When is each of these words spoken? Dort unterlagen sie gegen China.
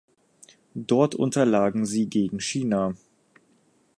Dort 0.73 1.13
unterlagen 1.13 1.85
sie 1.85 2.07
gegen 2.09 2.39
China. 2.39 2.95